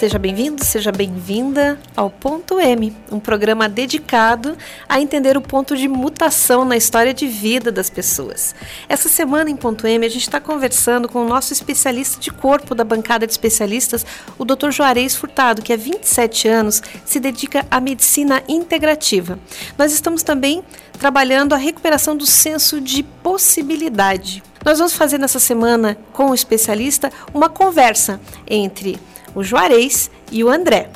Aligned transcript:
Seja 0.00 0.18
bem-vindo, 0.18 0.64
seja 0.64 0.90
bem-vinda 0.90 1.78
ao 1.94 2.08
Ponto 2.08 2.58
M, 2.58 2.96
um 3.12 3.20
programa 3.20 3.68
dedicado 3.68 4.56
a 4.88 4.98
entender 4.98 5.36
o 5.36 5.42
ponto 5.42 5.76
de 5.76 5.86
mutação 5.88 6.64
na 6.64 6.74
história 6.74 7.12
de 7.12 7.26
vida 7.26 7.70
das 7.70 7.90
pessoas. 7.90 8.54
Essa 8.88 9.10
semana 9.10 9.50
em 9.50 9.56
Ponto 9.56 9.86
M 9.86 10.06
a 10.06 10.08
gente 10.08 10.22
está 10.22 10.40
conversando 10.40 11.06
com 11.06 11.22
o 11.22 11.28
nosso 11.28 11.52
especialista 11.52 12.18
de 12.18 12.30
corpo 12.30 12.74
da 12.74 12.82
bancada 12.82 13.26
de 13.26 13.32
especialistas, 13.34 14.06
o 14.38 14.44
Dr. 14.46 14.70
Juarez 14.70 15.14
Furtado, 15.14 15.60
que 15.60 15.70
há 15.70 15.76
27 15.76 16.48
anos 16.48 16.82
se 17.04 17.20
dedica 17.20 17.66
à 17.70 17.78
medicina 17.78 18.42
integrativa. 18.48 19.38
Nós 19.76 19.92
estamos 19.92 20.22
também 20.22 20.64
trabalhando 20.98 21.52
a 21.52 21.58
recuperação 21.58 22.16
do 22.16 22.24
senso 22.24 22.80
de 22.80 23.02
possibilidade. 23.02 24.42
Nós 24.64 24.78
vamos 24.78 24.94
fazer 24.94 25.18
nessa 25.18 25.38
semana 25.38 25.98
com 26.10 26.30
o 26.30 26.34
especialista 26.34 27.12
uma 27.34 27.50
conversa 27.50 28.18
entre 28.48 28.98
o 29.34 29.42
Juarez 29.42 30.10
e 30.30 30.42
o 30.44 30.50
André. 30.50 30.90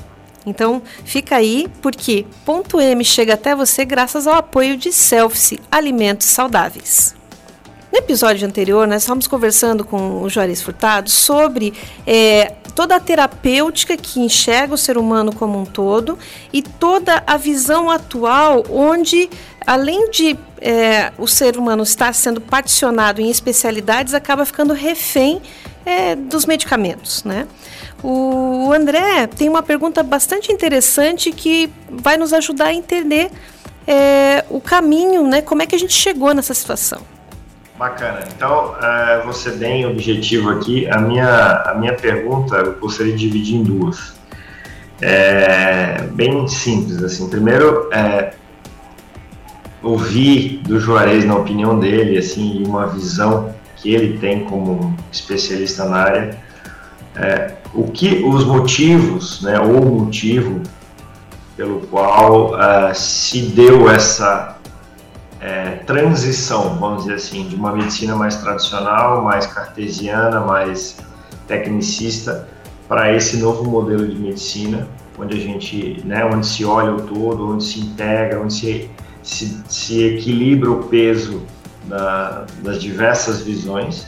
Então, 0.46 0.82
fica 1.04 1.36
aí 1.36 1.68
porque 1.80 2.26
ponto 2.44 2.80
M 2.80 3.04
chega 3.04 3.34
até 3.34 3.54
você 3.54 3.84
graças 3.84 4.26
ao 4.26 4.34
apoio 4.34 4.76
de 4.76 4.92
Selfie 4.92 5.60
Alimentos 5.70 6.26
Saudáveis. 6.26 7.14
No 7.90 7.98
episódio 7.98 8.46
anterior, 8.46 8.88
nós 8.88 9.02
estávamos 9.02 9.28
conversando 9.28 9.84
com 9.84 10.20
o 10.20 10.28
Juarez 10.28 10.60
Furtado 10.60 11.08
sobre 11.08 11.72
é, 12.04 12.52
toda 12.74 12.96
a 12.96 13.00
terapêutica 13.00 13.96
que 13.96 14.18
enxerga 14.18 14.74
o 14.74 14.76
ser 14.76 14.98
humano 14.98 15.32
como 15.32 15.60
um 15.60 15.64
todo 15.64 16.18
e 16.52 16.60
toda 16.60 17.22
a 17.24 17.36
visão 17.36 17.88
atual, 17.88 18.64
onde, 18.68 19.30
além 19.64 20.10
de 20.10 20.36
é, 20.60 21.12
o 21.16 21.28
ser 21.28 21.56
humano 21.56 21.84
estar 21.84 22.12
sendo 22.14 22.40
particionado 22.40 23.20
em 23.20 23.30
especialidades, 23.30 24.12
acaba 24.12 24.44
ficando 24.44 24.74
refém 24.74 25.40
é, 25.84 26.14
dos 26.14 26.46
medicamentos, 26.46 27.24
né? 27.24 27.46
O 28.02 28.72
André 28.72 29.26
tem 29.26 29.48
uma 29.48 29.62
pergunta 29.62 30.02
bastante 30.02 30.52
interessante 30.52 31.32
que 31.32 31.70
vai 31.90 32.16
nos 32.16 32.32
ajudar 32.32 32.66
a 32.66 32.74
entender 32.74 33.30
é, 33.86 34.44
o 34.50 34.60
caminho, 34.60 35.26
né? 35.26 35.40
Como 35.42 35.62
é 35.62 35.66
que 35.66 35.74
a 35.74 35.78
gente 35.78 35.94
chegou 35.94 36.34
nessa 36.34 36.54
situação? 36.54 37.00
Bacana. 37.78 38.20
Então, 38.36 38.76
é, 38.80 39.22
você 39.24 39.50
bem 39.50 39.84
objetivo 39.86 40.50
aqui. 40.50 40.88
A 40.88 40.98
minha, 40.98 41.62
a 41.66 41.74
minha 41.74 41.94
pergunta 41.94 42.56
eu 42.56 42.74
gostaria 42.74 43.12
de 43.12 43.18
dividir 43.18 43.56
em 43.56 43.62
duas. 43.62 44.14
É, 45.00 46.02
bem 46.12 46.46
simples, 46.46 47.02
assim. 47.02 47.28
Primeiro, 47.28 47.88
é, 47.92 48.34
ouvir 49.82 50.60
do 50.62 50.78
Juarez, 50.78 51.24
na 51.24 51.36
opinião 51.36 51.78
dele, 51.78 52.16
assim, 52.16 52.62
uma 52.64 52.86
visão 52.86 53.54
que 53.84 53.94
ele 53.94 54.18
tem 54.18 54.44
como 54.44 54.96
especialista 55.12 55.84
na 55.84 55.96
área, 55.96 56.38
é, 57.14 57.52
o 57.74 57.84
que 57.90 58.24
os 58.24 58.42
motivos, 58.42 59.42
né, 59.42 59.60
ou 59.60 59.82
o 59.82 60.04
motivo 60.04 60.62
pelo 61.54 61.80
qual 61.88 62.54
uh, 62.54 62.94
se 62.94 63.42
deu 63.42 63.88
essa 63.90 64.56
é, 65.38 65.72
transição, 65.86 66.78
vamos 66.78 67.02
dizer 67.02 67.16
assim, 67.16 67.46
de 67.46 67.54
uma 67.54 67.72
medicina 67.72 68.16
mais 68.16 68.36
tradicional, 68.36 69.22
mais 69.22 69.46
cartesiana, 69.46 70.40
mais 70.40 70.96
tecnicista, 71.46 72.48
para 72.88 73.14
esse 73.14 73.36
novo 73.36 73.64
modelo 73.64 74.08
de 74.08 74.18
medicina, 74.18 74.88
onde 75.18 75.36
a 75.36 75.40
gente, 75.40 76.02
né, 76.06 76.24
onde 76.24 76.46
se 76.46 76.64
olha 76.64 76.92
o 76.92 77.02
todo, 77.02 77.52
onde 77.52 77.62
se 77.62 77.80
integra, 77.80 78.40
onde 78.40 78.54
se, 78.54 78.90
se, 79.22 79.62
se 79.68 80.02
equilibra 80.04 80.70
o 80.70 80.84
peso 80.84 81.42
da, 81.86 82.44
das 82.58 82.80
diversas 82.80 83.42
visões 83.42 84.06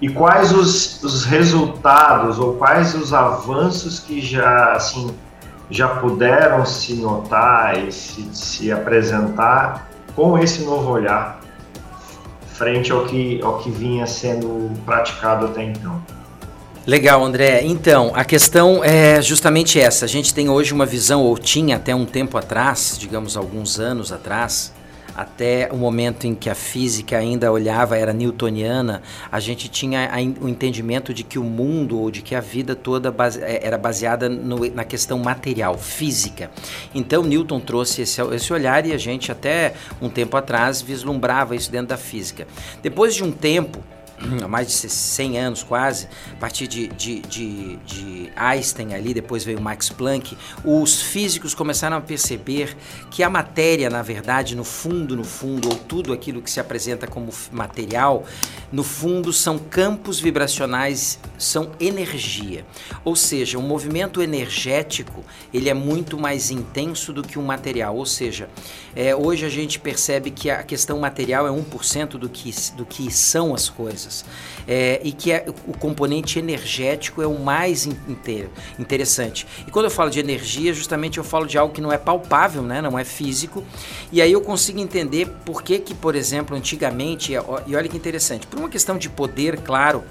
e 0.00 0.08
quais 0.08 0.52
os, 0.52 1.02
os 1.02 1.24
resultados 1.24 2.38
ou 2.38 2.54
quais 2.54 2.94
os 2.94 3.12
avanços 3.12 4.00
que 4.00 4.20
já 4.20 4.72
assim 4.72 5.14
já 5.70 5.88
puderam 5.88 6.64
se 6.66 6.94
notar 6.94 7.78
e 7.78 7.90
se, 7.90 8.28
se 8.32 8.70
apresentar 8.70 9.88
com 10.14 10.38
esse 10.38 10.62
novo 10.62 10.90
olhar 10.90 11.40
frente 12.46 12.92
ao 12.92 13.04
que, 13.04 13.40
ao 13.42 13.58
que 13.58 13.70
vinha 13.70 14.06
sendo 14.06 14.70
praticado 14.84 15.46
até 15.46 15.64
então. 15.64 16.00
Legal, 16.86 17.24
André. 17.24 17.62
Então, 17.64 18.12
a 18.14 18.24
questão 18.24 18.84
é 18.84 19.20
justamente 19.20 19.80
essa. 19.80 20.04
A 20.04 20.08
gente 20.08 20.34
tem 20.34 20.48
hoje 20.48 20.72
uma 20.72 20.84
visão, 20.84 21.22
ou 21.22 21.36
tinha 21.36 21.76
até 21.76 21.94
um 21.94 22.04
tempo 22.04 22.36
atrás, 22.36 22.96
digamos 22.98 23.36
alguns 23.36 23.80
anos 23.80 24.12
atrás, 24.12 24.72
até 25.14 25.68
o 25.70 25.76
momento 25.76 26.26
em 26.26 26.34
que 26.34 26.50
a 26.50 26.54
física 26.54 27.16
ainda 27.16 27.50
olhava, 27.50 27.96
era 27.96 28.12
newtoniana, 28.12 29.02
a 29.30 29.38
gente 29.40 29.68
tinha 29.68 30.10
o 30.40 30.48
entendimento 30.48 31.14
de 31.14 31.22
que 31.22 31.38
o 31.38 31.44
mundo 31.44 32.00
ou 32.00 32.10
de 32.10 32.22
que 32.22 32.34
a 32.34 32.40
vida 32.40 32.74
toda 32.74 33.10
base, 33.10 33.42
é, 33.42 33.64
era 33.64 33.78
baseada 33.78 34.28
no, 34.28 34.68
na 34.74 34.84
questão 34.84 35.18
material, 35.18 35.78
física. 35.78 36.50
Então 36.94 37.22
Newton 37.22 37.60
trouxe 37.60 38.02
esse, 38.02 38.20
esse 38.20 38.52
olhar 38.52 38.84
e 38.86 38.92
a 38.92 38.98
gente 38.98 39.30
até 39.30 39.74
um 40.00 40.08
tempo 40.08 40.36
atrás 40.36 40.82
vislumbrava 40.82 41.54
isso 41.54 41.70
dentro 41.70 41.88
da 41.88 41.96
física. 41.96 42.46
Depois 42.82 43.14
de 43.14 43.22
um 43.22 43.30
tempo, 43.30 43.82
há 44.42 44.48
mais 44.48 44.68
de 44.68 44.88
100 44.88 45.38
anos 45.38 45.62
quase, 45.62 46.08
a 46.32 46.36
partir 46.36 46.66
de, 46.66 46.88
de, 46.88 47.20
de, 47.20 47.76
de, 47.76 48.32
Einstein 48.36 48.94
ali, 48.94 49.14
depois 49.14 49.44
veio 49.44 49.60
Max 49.60 49.90
Planck, 49.90 50.36
os 50.64 51.02
físicos 51.02 51.54
começaram 51.54 51.96
a 51.96 52.00
perceber 52.00 52.76
que 53.10 53.22
a 53.22 53.30
matéria, 53.30 53.90
na 53.90 54.02
verdade, 54.02 54.56
no 54.56 54.64
fundo, 54.64 55.16
no 55.16 55.24
fundo, 55.24 55.68
ou 55.68 55.76
tudo 55.76 56.12
aquilo 56.12 56.42
que 56.42 56.50
se 56.50 56.60
apresenta 56.60 57.06
como 57.06 57.32
material, 57.52 58.24
no 58.72 58.82
fundo 58.82 59.32
são 59.32 59.58
campos 59.58 60.18
vibracionais, 60.18 61.18
são 61.38 61.72
energia. 61.78 62.64
Ou 63.04 63.14
seja, 63.14 63.58
o 63.58 63.62
movimento 63.62 64.22
energético, 64.22 65.24
ele 65.52 65.68
é 65.68 65.74
muito 65.74 66.18
mais 66.18 66.50
intenso 66.50 67.12
do 67.12 67.22
que 67.22 67.38
o 67.38 67.42
material, 67.42 67.96
ou 67.96 68.06
seja, 68.06 68.48
é, 68.96 69.14
hoje 69.14 69.44
a 69.44 69.48
gente 69.48 69.78
percebe 69.78 70.30
que 70.30 70.50
a 70.50 70.62
questão 70.62 70.98
material 70.98 71.46
é 71.46 71.50
1% 71.50 72.10
do 72.10 72.28
que, 72.28 72.54
do 72.76 72.84
que 72.84 73.10
são 73.10 73.54
as 73.54 73.68
coisas 73.68 74.13
é, 74.68 75.00
e 75.02 75.12
que 75.12 75.32
é, 75.32 75.46
o 75.66 75.76
componente 75.76 76.38
energético 76.38 77.22
é 77.22 77.26
o 77.26 77.38
mais 77.38 77.86
inteiro, 77.86 78.50
interessante. 78.78 79.46
E 79.66 79.70
quando 79.70 79.86
eu 79.86 79.90
falo 79.90 80.10
de 80.10 80.20
energia, 80.20 80.72
justamente 80.72 81.18
eu 81.18 81.24
falo 81.24 81.46
de 81.46 81.56
algo 81.56 81.72
que 81.72 81.80
não 81.80 81.90
é 81.90 81.98
palpável, 81.98 82.62
né? 82.62 82.82
não 82.82 82.98
é 82.98 83.04
físico, 83.04 83.64
e 84.12 84.20
aí 84.20 84.32
eu 84.32 84.40
consigo 84.40 84.78
entender 84.78 85.26
por 85.44 85.62
que, 85.62 85.78
que 85.78 85.94
por 85.94 86.14
exemplo, 86.14 86.56
antigamente, 86.56 87.32
e 87.66 87.76
olha 87.76 87.88
que 87.88 87.96
interessante, 87.96 88.46
por 88.46 88.58
uma 88.58 88.68
questão 88.68 88.98
de 88.98 89.08
poder, 89.08 89.58
claro, 89.60 90.04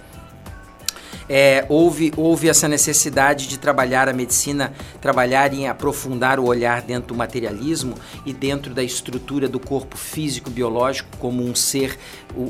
é, 1.30 1.66
houve, 1.70 2.12
houve 2.18 2.50
essa 2.50 2.68
necessidade 2.68 3.48
de 3.48 3.58
trabalhar 3.58 4.10
a 4.10 4.14
medicina, 4.14 4.74
trabalhar 5.02 5.54
em 5.54 5.68
aprofundar 5.68 6.40
o 6.40 6.46
olhar 6.46 6.82
dentro 6.82 7.10
do 7.10 7.16
materialismo 7.16 7.96
e 8.26 8.34
dentro 8.34 8.74
da 8.74 8.84
estrutura 8.84 9.48
do 9.48 9.60
corpo 9.60 9.98
físico 9.98 10.50
biológico 10.50 11.10
como 11.18 11.44
um 11.44 11.56
ser 11.56 11.98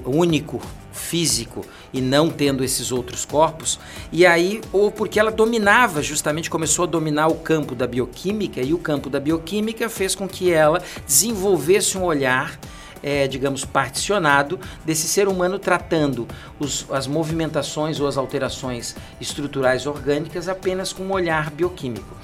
único 0.06 0.62
físico 0.94 1.66
e 1.92 2.00
não 2.00 2.30
tendo 2.30 2.64
esses 2.64 2.92
outros 2.92 3.26
corpos, 3.26 3.80
e 4.12 4.26
aí, 4.26 4.62
ou 4.72 4.92
porque 4.92 5.20
ela 5.20 5.32
dominava, 5.32 6.02
justamente 6.02 6.50
começou 6.50 6.84
a 6.84 6.88
dominar 6.88 7.28
o 7.28 7.36
campo 7.36 7.76
da 7.76 7.86
bioquímica, 7.86 8.62
e 8.62 8.74
o 8.74 8.78
campo 8.78 9.10
da 9.10 9.20
bioquímica 9.20 9.90
fez 9.90 10.16
com 10.16 10.28
que 10.28 10.52
ela 10.52 10.82
desenvolvesse 11.06 11.98
um 11.98 12.04
olhar 12.04 12.58
é, 13.04 13.28
digamos, 13.28 13.66
particionado 13.66 14.58
desse 14.86 15.10
ser 15.10 15.28
humano 15.28 15.60
tratando 15.60 16.26
os, 16.58 16.88
as 16.90 17.06
movimentações 17.06 18.00
ou 18.00 18.08
as 18.08 18.16
alterações 18.16 18.96
estruturais 19.20 19.86
orgânicas 19.86 20.48
apenas 20.48 20.94
com 20.94 21.04
um 21.04 21.12
olhar 21.12 21.52
bioquímico. 21.52 22.16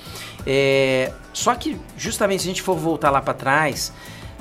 É, 0.48 1.12
só 1.34 1.54
que, 1.54 1.78
justamente, 1.98 2.44
se 2.44 2.48
a 2.48 2.52
gente 2.52 2.62
for 2.62 2.78
voltar 2.78 3.10
lá 3.10 3.22
para 3.22 3.34
trás, 3.34 3.92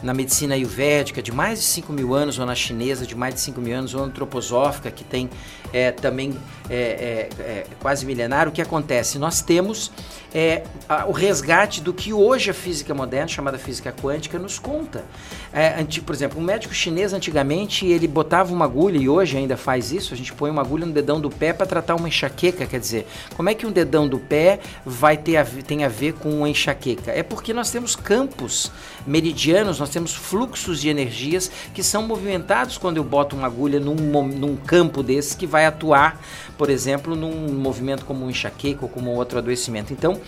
na 0.02 0.14
medicina 0.14 0.54
ayurvédica 0.54 1.22
de 1.22 1.32
mais 1.32 1.58
de 1.58 1.64
5 1.64 1.92
mil 1.92 2.14
anos, 2.14 2.38
ou 2.38 2.46
na 2.46 2.54
chinesa 2.54 3.06
de 3.06 3.14
mais 3.14 3.34
de 3.34 3.40
5 3.40 3.60
mil 3.60 3.76
anos, 3.76 3.94
ou 3.94 4.02
antroposófica, 4.02 4.90
que 4.90 5.04
tem 5.04 5.28
é, 5.72 5.90
também 5.92 6.34
é, 6.70 6.74
é, 6.74 7.42
é, 7.42 7.66
quase 7.80 8.04
milenar, 8.04 8.48
o 8.48 8.52
que 8.52 8.60
acontece? 8.60 9.18
Nós 9.18 9.40
temos 9.40 9.90
é, 10.34 10.62
a, 10.88 11.06
o 11.06 11.12
resgate 11.12 11.80
do 11.80 11.94
que 11.94 12.12
hoje 12.12 12.50
a 12.50 12.54
física 12.54 12.94
moderna, 12.94 13.28
chamada 13.28 13.58
física 13.58 13.92
quântica, 13.92 14.38
nos 14.38 14.58
conta. 14.58 15.04
É, 15.52 15.80
antigo, 15.80 16.04
por 16.04 16.14
exemplo, 16.14 16.38
um 16.38 16.44
médico 16.44 16.74
chinês 16.74 17.12
antigamente 17.12 17.86
ele 17.86 18.06
botava 18.06 18.52
uma 18.52 18.66
agulha, 18.66 18.98
e 18.98 19.08
hoje 19.08 19.36
ainda 19.36 19.56
faz 19.56 19.92
isso, 19.92 20.12
a 20.12 20.16
gente 20.16 20.32
põe 20.32 20.50
uma 20.50 20.60
agulha 20.60 20.84
no 20.84 20.92
dedão 20.92 21.20
do 21.20 21.30
pé 21.30 21.52
para 21.52 21.66
tratar 21.66 21.94
uma 21.94 22.08
enxaqueca, 22.08 22.66
quer 22.66 22.80
dizer, 22.80 23.06
como 23.34 23.48
é 23.48 23.54
que 23.54 23.66
um 23.66 23.72
dedão 23.72 24.06
do 24.06 24.18
pé 24.18 24.60
vai 24.84 25.16
ter 25.16 25.36
a, 25.36 25.44
tem 25.44 25.84
a 25.84 25.88
ver 25.88 26.14
com 26.14 26.30
uma 26.30 26.48
enxaqueca? 26.48 27.10
É 27.12 27.22
porque 27.22 27.54
nós 27.54 27.70
temos 27.70 27.96
campos 27.96 28.70
meridianos, 29.06 29.80
nós 29.80 29.88
temos 29.88 30.14
fluxos 30.14 30.80
de 30.80 30.88
energias 30.90 31.50
que 31.72 31.82
são 31.82 32.02
movimentados 32.02 32.76
quando 32.76 32.98
eu 32.98 33.04
boto 33.04 33.34
uma 33.34 33.46
agulha 33.46 33.80
num, 33.80 33.94
num 33.94 34.56
campo 34.56 35.02
desse 35.02 35.36
que 35.36 35.46
vai 35.46 35.57
atuar 35.66 36.20
por 36.58 36.68
exemplo, 36.68 37.14
num 37.14 37.52
movimento 37.52 38.04
como 38.04 38.26
um 38.26 38.30
enxaqueca 38.30 38.80
ou 38.82 38.88
como 38.88 39.12
outro 39.12 39.38
adoecimento. 39.38 39.92
Então, 39.92 40.20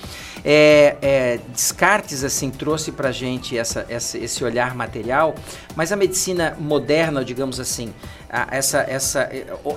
é, 0.44 0.96
é, 1.02 1.40
Descartes 1.48 2.22
assim 2.22 2.50
trouxe 2.50 2.92
para 2.92 3.10
gente 3.10 3.58
essa, 3.58 3.84
essa, 3.88 4.16
esse 4.16 4.44
olhar 4.44 4.76
material, 4.76 5.34
mas 5.74 5.90
a 5.90 5.96
medicina 5.96 6.56
moderna, 6.58 7.24
digamos 7.24 7.58
assim, 7.58 7.92
a, 8.30 8.46
essa, 8.56 8.78
essa, 8.88 9.28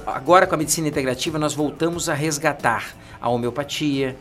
agora 0.06 0.46
com 0.46 0.54
a 0.54 0.58
medicina 0.58 0.88
integrativa 0.88 1.40
nós 1.40 1.56
voltamos 1.56 2.08
a 2.08 2.14
resgatar 2.14 2.94
a 3.20 3.28
homeopatia, 3.30 4.16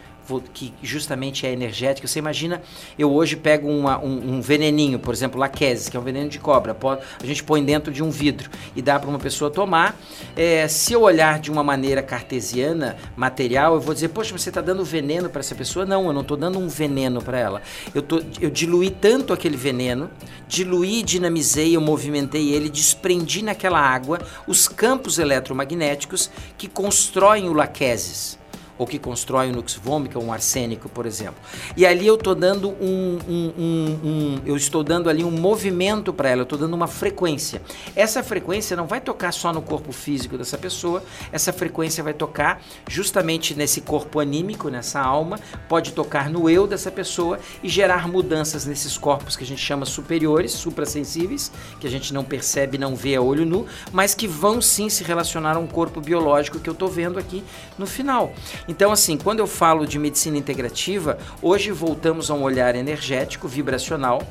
que 0.52 0.72
justamente 0.82 1.46
é 1.46 1.52
energética. 1.52 2.06
Você 2.06 2.18
imagina, 2.18 2.62
eu 2.98 3.12
hoje 3.12 3.36
pego 3.36 3.68
uma, 3.68 3.98
um, 3.98 4.36
um, 4.36 4.40
veneninho, 4.40 4.98
por 4.98 5.12
exemplo, 5.12 5.38
laqueses, 5.38 5.88
que 5.88 5.96
é 5.96 6.00
um 6.00 6.02
veneno 6.02 6.28
de 6.28 6.38
cobra, 6.38 6.76
a 7.20 7.26
gente 7.26 7.42
põe 7.42 7.64
dentro 7.64 7.92
de 7.92 8.02
um 8.02 8.10
vidro 8.10 8.50
e 8.74 8.82
dá 8.82 8.98
para 8.98 9.08
uma 9.08 9.18
pessoa 9.18 9.50
tomar. 9.50 9.98
É, 10.36 10.66
se 10.68 10.92
eu 10.92 11.02
olhar 11.02 11.38
de 11.38 11.50
uma 11.50 11.62
maneira 11.62 12.02
cartesiana, 12.02 12.96
material, 13.16 13.74
eu 13.74 13.80
vou 13.80 13.94
dizer, 13.94 14.08
poxa, 14.08 14.36
você 14.36 14.48
está 14.48 14.60
dando 14.60 14.84
veneno 14.84 15.28
para 15.28 15.40
essa 15.40 15.54
pessoa? 15.54 15.84
Não, 15.84 16.06
eu 16.06 16.12
não 16.12 16.22
estou 16.22 16.36
dando 16.36 16.58
um 16.58 16.68
veneno 16.68 17.22
para 17.22 17.38
ela. 17.38 17.62
Eu, 17.94 18.02
tô, 18.02 18.22
eu 18.40 18.50
diluí 18.50 18.90
tanto 18.90 19.32
aquele 19.32 19.56
veneno, 19.56 20.10
diluí, 20.48 21.02
dinamizei, 21.02 21.76
eu 21.76 21.80
movimentei 21.80 22.52
ele, 22.52 22.68
desprendi 22.68 23.42
naquela 23.42 23.80
água 23.80 24.20
os 24.46 24.68
campos 24.68 25.18
eletromagnéticos 25.18 26.30
que 26.56 26.68
constroem 26.68 27.48
o 27.48 27.52
laqueses 27.52 28.41
ou 28.82 28.86
que 28.86 28.98
constrói 28.98 29.48
um 29.48 29.52
nux 29.52 29.74
vomica, 29.74 30.18
um 30.18 30.32
arsênico, 30.32 30.88
por 30.88 31.06
exemplo. 31.06 31.36
E 31.76 31.86
ali 31.86 32.04
eu 32.04 32.16
estou 32.16 32.34
dando 32.34 32.70
um, 32.70 33.18
um, 33.28 33.52
um, 33.56 33.98
um, 34.04 34.40
eu 34.44 34.56
estou 34.56 34.82
dando 34.82 35.08
ali 35.08 35.22
um 35.22 35.30
movimento 35.30 36.12
para 36.12 36.28
ela, 36.28 36.40
eu 36.40 36.44
estou 36.44 36.58
dando 36.58 36.74
uma 36.74 36.88
frequência. 36.88 37.62
Essa 37.94 38.24
frequência 38.24 38.76
não 38.76 38.86
vai 38.86 39.00
tocar 39.00 39.32
só 39.32 39.52
no 39.52 39.62
corpo 39.62 39.92
físico 39.92 40.36
dessa 40.36 40.58
pessoa, 40.58 41.02
essa 41.30 41.52
frequência 41.52 42.02
vai 42.02 42.12
tocar 42.12 42.60
justamente 42.88 43.54
nesse 43.54 43.80
corpo 43.80 44.18
anímico, 44.18 44.68
nessa 44.68 45.00
alma, 45.00 45.38
pode 45.68 45.92
tocar 45.92 46.28
no 46.28 46.50
eu 46.50 46.66
dessa 46.66 46.90
pessoa 46.90 47.38
e 47.62 47.68
gerar 47.68 48.08
mudanças 48.08 48.66
nesses 48.66 48.98
corpos 48.98 49.36
que 49.36 49.44
a 49.44 49.46
gente 49.46 49.62
chama 49.62 49.86
superiores, 49.86 50.50
suprassensíveis, 50.50 51.52
que 51.78 51.86
a 51.86 51.90
gente 51.90 52.12
não 52.12 52.24
percebe, 52.24 52.76
não 52.78 52.96
vê 52.96 53.14
a 53.14 53.22
olho 53.22 53.46
nu, 53.46 53.64
mas 53.92 54.12
que 54.12 54.26
vão 54.26 54.60
sim 54.60 54.88
se 54.88 55.04
relacionar 55.04 55.56
a 55.56 55.60
um 55.60 55.68
corpo 55.68 56.00
biológico 56.00 56.58
que 56.58 56.68
eu 56.68 56.72
estou 56.72 56.88
vendo 56.88 57.16
aqui 57.16 57.44
no 57.78 57.86
final. 57.86 58.32
Então, 58.72 58.90
assim, 58.90 59.18
quando 59.18 59.40
eu 59.40 59.46
falo 59.46 59.86
de 59.86 59.98
medicina 59.98 60.38
integrativa, 60.38 61.18
hoje 61.42 61.70
voltamos 61.70 62.30
a 62.30 62.34
um 62.34 62.42
olhar 62.42 62.74
energético, 62.74 63.46
vibracional. 63.46 64.22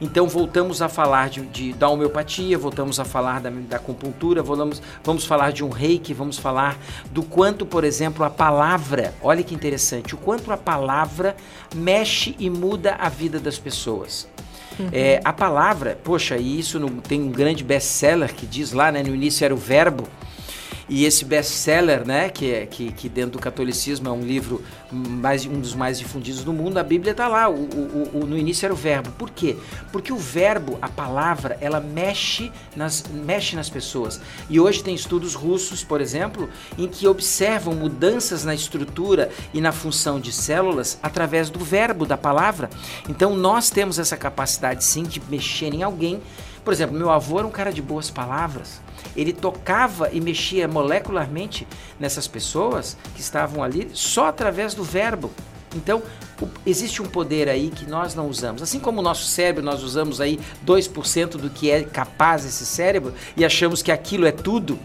Então 0.00 0.28
voltamos 0.28 0.80
a 0.80 0.88
falar 0.88 1.28
de, 1.28 1.40
de, 1.46 1.72
da 1.72 1.88
homeopatia, 1.88 2.56
voltamos 2.56 3.00
a 3.00 3.04
falar 3.04 3.40
da, 3.40 3.50
da 3.50 3.78
acupuntura, 3.78 4.44
vamos, 4.44 4.80
vamos 5.02 5.26
falar 5.26 5.50
de 5.50 5.64
um 5.64 5.70
reiki, 5.70 6.14
vamos 6.14 6.38
falar 6.38 6.78
do 7.10 7.24
quanto, 7.24 7.66
por 7.66 7.82
exemplo, 7.82 8.24
a 8.24 8.30
palavra, 8.30 9.12
olha 9.20 9.42
que 9.42 9.56
interessante, 9.56 10.14
o 10.14 10.18
quanto 10.18 10.52
a 10.52 10.56
palavra 10.56 11.34
mexe 11.74 12.36
e 12.38 12.48
muda 12.48 12.94
a 12.94 13.08
vida 13.08 13.40
das 13.40 13.58
pessoas. 13.58 14.28
Uhum. 14.78 14.88
É, 14.92 15.20
a 15.24 15.32
palavra, 15.32 15.98
poxa, 16.04 16.36
e 16.36 16.60
isso 16.60 16.78
no, 16.78 16.88
tem 17.02 17.20
um 17.20 17.30
grande 17.30 17.64
best-seller 17.64 18.32
que 18.32 18.46
diz 18.46 18.72
lá, 18.72 18.92
né, 18.92 19.02
no 19.02 19.12
início 19.12 19.44
era 19.44 19.52
o 19.52 19.58
verbo, 19.58 20.04
e 20.90 21.04
esse 21.04 21.24
best-seller, 21.24 22.04
né, 22.04 22.28
que, 22.28 22.52
é, 22.52 22.66
que, 22.66 22.90
que 22.90 23.08
dentro 23.08 23.30
do 23.30 23.38
catolicismo 23.38 24.08
é 24.08 24.10
um 24.10 24.22
livro 24.22 24.60
mais, 24.90 25.46
um 25.46 25.60
dos 25.60 25.72
mais 25.72 26.00
difundidos 26.00 26.42
do 26.42 26.52
mundo, 26.52 26.78
a 26.78 26.82
Bíblia 26.82 27.12
está 27.12 27.28
lá. 27.28 27.48
O, 27.48 27.62
o, 27.62 28.10
o, 28.14 28.26
no 28.26 28.36
início 28.36 28.66
era 28.66 28.74
o 28.74 28.76
verbo. 28.76 29.12
Por 29.12 29.30
quê? 29.30 29.56
Porque 29.92 30.12
o 30.12 30.16
verbo, 30.16 30.76
a 30.82 30.88
palavra, 30.88 31.56
ela 31.60 31.78
mexe 31.78 32.50
nas, 32.74 33.04
mexe 33.08 33.54
nas 33.54 33.70
pessoas. 33.70 34.20
E 34.48 34.58
hoje 34.58 34.82
tem 34.82 34.92
estudos 34.92 35.34
russos, 35.34 35.84
por 35.84 36.00
exemplo, 36.00 36.50
em 36.76 36.88
que 36.88 37.06
observam 37.06 37.72
mudanças 37.72 38.44
na 38.44 38.52
estrutura 38.52 39.30
e 39.54 39.60
na 39.60 39.70
função 39.70 40.18
de 40.18 40.32
células 40.32 40.98
através 41.00 41.50
do 41.50 41.60
verbo, 41.60 42.04
da 42.04 42.18
palavra. 42.18 42.68
Então 43.08 43.36
nós 43.36 43.70
temos 43.70 43.96
essa 44.00 44.16
capacidade 44.16 44.82
sim 44.82 45.04
de 45.04 45.22
mexer 45.30 45.72
em 45.72 45.84
alguém. 45.84 46.20
Por 46.64 46.72
exemplo, 46.72 46.96
meu 46.96 47.10
avô 47.10 47.38
era 47.38 47.46
um 47.46 47.50
cara 47.50 47.72
de 47.72 47.80
boas 47.80 48.10
palavras 48.10 48.80
ele 49.16 49.32
tocava 49.32 50.10
e 50.12 50.20
mexia 50.20 50.68
molecularmente 50.68 51.66
nessas 51.98 52.26
pessoas 52.26 52.96
que 53.14 53.20
estavam 53.20 53.62
ali 53.62 53.90
só 53.92 54.26
através 54.26 54.74
do 54.74 54.84
verbo. 54.84 55.30
Então, 55.74 56.02
existe 56.66 57.00
um 57.00 57.06
poder 57.06 57.48
aí 57.48 57.70
que 57.70 57.88
nós 57.88 58.14
não 58.14 58.28
usamos. 58.28 58.60
Assim 58.60 58.80
como 58.80 59.00
o 59.00 59.02
nosso 59.02 59.24
cérebro, 59.24 59.62
nós 59.62 59.82
usamos 59.82 60.20
aí 60.20 60.40
2% 60.66 61.36
do 61.36 61.48
que 61.48 61.70
é 61.70 61.84
capaz 61.84 62.44
esse 62.44 62.66
cérebro 62.66 63.14
e 63.36 63.44
achamos 63.44 63.80
que 63.80 63.92
aquilo 63.92 64.26
é 64.26 64.32
tudo, 64.32 64.78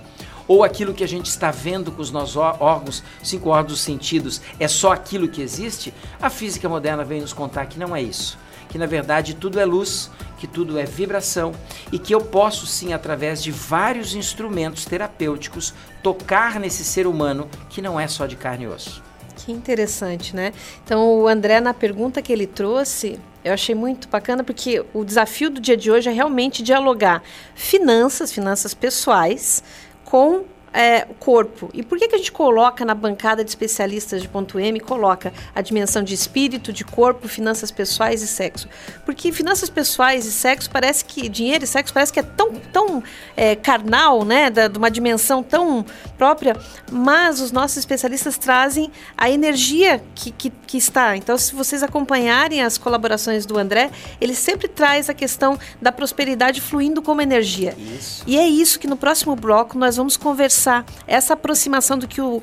ou 0.48 0.64
aquilo 0.64 0.94
que 0.94 1.04
a 1.04 1.08
gente 1.08 1.26
está 1.26 1.50
vendo 1.50 1.92
com 1.92 2.04
os 2.04 2.12
nossos 2.12 2.36
órgãos, 2.36 3.04
cinco 3.24 3.50
órgãos 3.50 3.74
dos 3.74 3.82
sentidos, 3.82 4.42
é 4.60 4.68
só 4.68 4.92
aquilo 4.92 5.28
que 5.28 5.42
existe, 5.42 5.92
a 6.22 6.30
física 6.30 6.70
moderna 6.70 7.04
vem 7.04 7.22
nos 7.22 7.34
contar 7.34 7.66
que 7.66 7.80
não 7.80 7.96
é 7.96 8.02
isso. 8.04 8.38
Que 8.70 8.78
na 8.78 8.86
verdade 8.86 9.36
tudo 9.36 9.60
é 9.60 9.66
luz, 9.66 10.10
que 10.38 10.48
tudo 10.48 10.78
é 10.78 10.84
vibração 10.84 11.54
e 11.92 12.00
que 12.00 12.14
eu 12.14 12.22
posso 12.22 12.66
sim, 12.66 12.94
através 12.94 13.42
de 13.42 13.52
vários 13.52 14.14
instrumentos 14.16 14.86
terapêuticos, 14.86 15.74
tocar 16.04 16.60
nesse 16.60 16.84
ser 16.84 17.08
humano 17.08 17.50
que 17.70 17.82
não 17.82 18.00
é 18.00 18.08
só 18.08 18.26
de 18.26 18.36
carne 18.36 18.66
e 18.66 18.68
osso. 18.68 19.04
Que 19.36 19.52
interessante, 19.52 20.36
né? 20.36 20.54
Então, 20.84 21.20
o 21.20 21.28
André, 21.28 21.60
na 21.60 21.74
pergunta 21.74 22.22
que 22.22 22.32
ele 22.32 22.48
trouxe, 22.48 23.20
eu 23.44 23.54
achei 23.54 23.76
muito 23.76 24.08
bacana 24.08 24.44
porque 24.44 24.84
o 24.94 25.04
desafio 25.04 25.50
do 25.50 25.62
dia 25.62 25.78
de 25.78 25.92
hoje 25.92 26.10
é 26.10 26.12
realmente 26.12 26.64
dialogar 26.64 27.22
finanças, 27.54 28.32
finanças 28.32 28.74
pessoais, 28.74 29.64
com 30.04 30.46
é, 30.76 31.08
corpo. 31.20 31.70
E 31.74 31.82
por 31.82 31.98
que, 31.98 32.10
que 32.10 32.16
a 32.16 32.18
gente 32.18 32.34
coloca 32.34 32.84
na 32.84 32.94
bancada 32.94 33.44
de 33.44 33.50
especialistas 33.50 34.22
de 34.22 34.28
ponto 34.28 34.60
M, 34.60 34.78
coloca 34.82 35.32
a 35.56 35.62
dimensão 35.62 36.04
de 36.04 36.14
espírito, 36.14 36.74
de 36.74 36.84
corpo, 36.84 37.30
finanças 37.30 37.72
pessoais 37.72 38.22
e 38.22 38.28
sexo? 38.28 38.68
Porque 39.06 39.32
finanças 39.32 39.70
pessoais 39.70 40.26
e 40.26 40.32
sexo 40.32 40.70
parece 40.70 41.05
que, 41.16 41.30
dinheiro 41.30 41.64
e 41.64 41.68
sexo 41.68 41.94
parece 41.94 42.12
que 42.12 42.20
é 42.20 42.24
tão, 42.24 42.54
tão 42.74 43.02
é, 43.38 43.56
carnal, 43.56 44.26
né? 44.26 44.50
Da, 44.50 44.68
de 44.68 44.78
uma 44.78 44.92
dimensão 44.92 45.42
tão 45.42 45.86
própria, 46.18 46.58
mas 46.92 47.40
os 47.40 47.54
nossos 47.54 47.78
especialistas 47.78 48.38
trazem 48.38 48.92
a 49.18 49.30
energia 49.30 50.04
que, 50.14 50.32
que, 50.32 50.50
que 50.50 50.78
está. 50.78 51.16
Então, 51.16 51.38
se 51.38 51.56
vocês 51.56 51.82
acompanharem 51.82 52.62
as 52.62 52.78
colaborações 52.78 53.46
do 53.46 53.58
André, 53.58 53.92
ele 54.20 54.36
sempre 54.36 54.68
traz 54.68 55.10
a 55.10 55.14
questão 55.14 55.58
da 55.82 55.92
prosperidade 55.92 56.60
fluindo 56.60 57.02
como 57.02 57.22
energia. 57.22 57.74
Isso. 57.78 58.24
E 58.28 58.38
é 58.38 58.46
isso 58.46 58.78
que 58.78 58.88
no 58.88 58.98
próximo 58.98 59.36
bloco 59.36 59.78
nós 59.78 59.96
vamos 59.96 60.18
conversar 60.18 60.86
essa, 61.08 61.34
aproximação 61.34 61.98
do 61.98 62.08
que 62.08 62.20
o, 62.20 62.42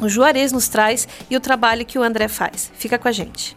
o 0.00 0.08
Juarez 0.08 0.52
nos 0.52 0.68
traz 0.68 1.08
e 1.28 1.36
o 1.36 1.40
trabalho 1.40 1.84
que 1.84 1.98
o 1.98 2.02
André 2.02 2.28
faz. 2.28 2.70
Fica 2.76 2.98
com 2.98 3.08
a 3.08 3.12
gente. 3.12 3.56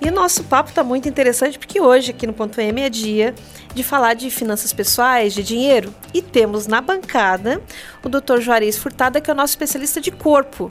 E 0.00 0.08
o 0.08 0.12
nosso 0.12 0.44
papo 0.44 0.70
está 0.70 0.84
muito 0.84 1.08
interessante 1.08 1.58
porque 1.58 1.80
hoje 1.80 2.12
aqui 2.12 2.26
no 2.26 2.32
Ponto 2.32 2.60
M 2.60 2.80
é 2.80 2.88
dia 2.88 3.34
de 3.74 3.82
falar 3.82 4.14
de 4.14 4.30
finanças 4.30 4.72
pessoais, 4.72 5.34
de 5.34 5.42
dinheiro. 5.42 5.92
E 6.14 6.22
temos 6.22 6.66
na 6.66 6.80
bancada 6.80 7.60
o 8.02 8.08
Dr. 8.08 8.40
Juarez 8.40 8.78
Furtada, 8.78 9.20
que 9.20 9.28
é 9.28 9.34
o 9.34 9.36
nosso 9.36 9.52
especialista 9.52 10.00
de 10.00 10.12
corpo. 10.12 10.70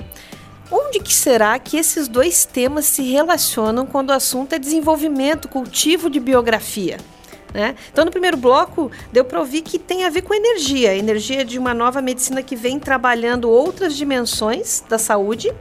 Onde 0.71 0.99
que 0.99 1.13
será 1.13 1.57
que 1.59 1.77
esses 1.77 2.07
dois 2.07 2.45
temas 2.45 2.85
se 2.85 3.01
relacionam 3.03 3.85
quando 3.85 4.09
o 4.09 4.13
assunto 4.13 4.53
é 4.53 4.59
desenvolvimento, 4.59 5.47
cultivo 5.47 6.09
de 6.09 6.19
biografia? 6.19 6.97
Né? 7.53 7.75
Então, 7.91 8.05
no 8.05 8.11
primeiro 8.11 8.37
bloco, 8.37 8.91
deu 9.11 9.23
para 9.23 9.39
ouvir 9.39 9.61
que 9.61 9.79
tem 9.79 10.03
a 10.05 10.09
ver 10.09 10.21
com 10.21 10.33
energia, 10.33 10.95
energia 10.95 11.43
de 11.43 11.57
uma 11.57 11.73
nova 11.73 12.01
medicina 12.01 12.43
que 12.43 12.55
vem 12.55 12.79
trabalhando 12.79 13.49
outras 13.49 13.95
dimensões 13.95 14.83
da 14.89 14.97
saúde 14.97 15.53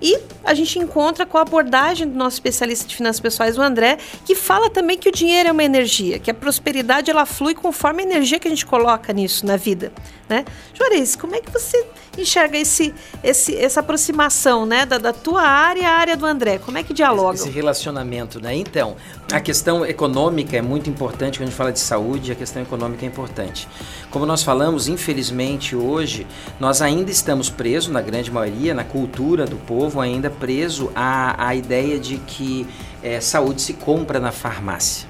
e 0.00 0.18
a 0.44 0.54
gente 0.54 0.78
encontra 0.78 1.26
com 1.26 1.38
a 1.38 1.42
abordagem 1.42 2.08
do 2.08 2.16
nosso 2.16 2.36
especialista 2.36 2.86
de 2.86 2.96
finanças 2.96 3.20
pessoais, 3.20 3.58
o 3.58 3.62
André, 3.62 3.98
que 4.24 4.34
fala 4.34 4.70
também 4.70 4.96
que 4.96 5.08
o 5.08 5.12
dinheiro 5.12 5.48
é 5.48 5.52
uma 5.52 5.64
energia, 5.64 6.18
que 6.18 6.30
a 6.30 6.34
prosperidade 6.34 7.10
ela 7.10 7.26
flui 7.26 7.54
conforme 7.54 8.02
a 8.02 8.06
energia 8.06 8.38
que 8.38 8.48
a 8.48 8.50
gente 8.50 8.66
coloca 8.66 9.12
nisso 9.12 9.44
na 9.44 9.56
vida, 9.56 9.92
né? 10.28 10.44
Juarez, 10.74 11.16
como 11.16 11.34
é 11.34 11.40
que 11.40 11.50
você 11.50 11.86
enxerga 12.16 12.58
esse, 12.58 12.94
esse, 13.22 13.56
essa 13.56 13.80
aproximação, 13.80 14.66
né, 14.66 14.84
da, 14.84 14.98
da 14.98 15.12
tua 15.12 15.42
área 15.42 15.88
à 15.88 15.92
área 15.92 16.16
do 16.16 16.26
André? 16.26 16.58
Como 16.58 16.76
é 16.76 16.82
que 16.82 16.92
dialoga? 16.92 17.34
Esse 17.34 17.48
relacionamento, 17.48 18.40
né? 18.40 18.54
Então, 18.54 18.96
a 19.32 19.40
questão 19.40 19.86
econômica 19.86 20.56
é 20.56 20.62
muito 20.62 20.90
importante 20.90 21.38
quando 21.38 21.48
a 21.48 21.50
gente 21.50 21.56
fala 21.56 21.72
de 21.72 21.80
saúde, 21.80 22.32
a 22.32 22.34
questão 22.34 22.62
econômica 22.62 23.04
é 23.04 23.08
importante. 23.08 23.68
Como 24.10 24.26
nós 24.26 24.42
falamos, 24.42 24.88
infelizmente 24.88 25.76
hoje 25.76 26.26
nós 26.58 26.82
ainda 26.82 27.10
estamos 27.10 27.48
presos, 27.48 27.90
na 27.90 28.00
grande 28.00 28.30
maioria, 28.30 28.74
na 28.74 28.84
cultura 28.84 29.46
do 29.46 29.56
povo, 29.56 30.00
ainda 30.00 30.30
preso 30.30 30.90
à, 30.94 31.48
à 31.48 31.54
ideia 31.54 31.98
de 31.98 32.18
que 32.18 32.66
é, 33.02 33.20
saúde 33.20 33.62
se 33.62 33.74
compra 33.74 34.18
na 34.18 34.32
farmácia. 34.32 35.07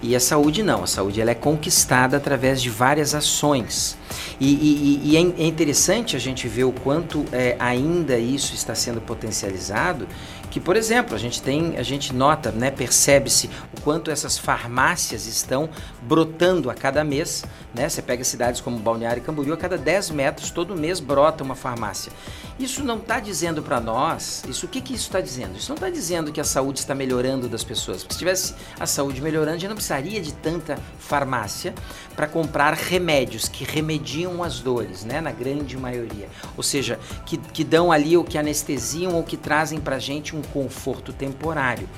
E 0.00 0.14
a 0.14 0.20
saúde 0.20 0.62
não, 0.62 0.84
a 0.84 0.86
saúde 0.86 1.20
ela 1.20 1.32
é 1.32 1.34
conquistada 1.34 2.16
através 2.16 2.62
de 2.62 2.70
várias 2.70 3.14
ações. 3.14 3.98
E, 4.38 4.46
e, 4.54 5.00
e 5.10 5.16
é, 5.16 5.20
é 5.20 5.46
interessante 5.46 6.14
a 6.14 6.18
gente 6.18 6.46
ver 6.46 6.64
o 6.64 6.72
quanto 6.72 7.24
é, 7.32 7.56
ainda 7.58 8.16
isso 8.16 8.54
está 8.54 8.74
sendo 8.74 9.00
potencializado 9.00 10.06
que, 10.50 10.60
por 10.60 10.76
exemplo, 10.76 11.14
a 11.14 11.18
gente 11.18 11.42
tem, 11.42 11.76
a 11.76 11.82
gente 11.82 12.14
nota, 12.14 12.50
né, 12.50 12.70
percebe-se 12.70 13.50
o 13.76 13.80
quanto 13.80 14.10
essas 14.10 14.38
farmácias 14.38 15.26
estão 15.26 15.68
brotando 16.02 16.70
a 16.70 16.74
cada 16.74 17.04
mês, 17.04 17.44
né? 17.74 17.88
Você 17.88 18.00
pega 18.02 18.24
cidades 18.24 18.60
como 18.60 18.78
Balneário 18.78 19.20
e 19.20 19.24
Camboriú, 19.24 19.52
a 19.52 19.56
cada 19.56 19.76
10 19.76 20.10
metros 20.10 20.50
todo 20.50 20.74
mês 20.74 21.00
brota 21.00 21.44
uma 21.44 21.54
farmácia. 21.54 22.12
Isso 22.58 22.82
não 22.82 22.96
está 22.96 23.20
dizendo 23.20 23.62
para 23.62 23.78
nós, 23.78 24.42
isso 24.48 24.66
o 24.66 24.68
que 24.68 24.80
que 24.80 24.92
isso 24.92 25.04
está 25.04 25.20
dizendo? 25.20 25.56
Isso 25.56 25.68
não 25.68 25.76
está 25.76 25.88
dizendo 25.88 26.32
que 26.32 26.40
a 26.40 26.44
saúde 26.44 26.80
está 26.80 26.92
melhorando 26.92 27.48
das 27.48 27.62
pessoas. 27.62 28.00
Se 28.00 28.18
tivesse 28.18 28.54
a 28.80 28.86
saúde 28.86 29.22
melhorando, 29.22 29.60
já 29.60 29.68
não 29.68 29.76
precisaria 29.76 30.20
de 30.20 30.34
tanta 30.34 30.76
farmácia 30.98 31.72
para 32.16 32.26
comprar 32.26 32.74
remédios 32.74 33.48
que 33.48 33.64
remediam 33.64 34.42
as 34.42 34.58
dores, 34.58 35.04
né, 35.04 35.20
na 35.20 35.30
grande 35.30 35.76
maioria. 35.76 36.28
Ou 36.56 36.62
seja, 36.64 36.98
que, 37.24 37.38
que 37.38 37.62
dão 37.62 37.92
ali 37.92 38.16
o 38.16 38.24
que 38.24 38.36
anestesiam 38.36 39.14
ou 39.14 39.22
que 39.22 39.36
trazem 39.36 39.78
para 39.78 40.00
gente 40.00 40.34
um 40.34 40.37
conforto 40.42 41.12
temporário. 41.12 41.88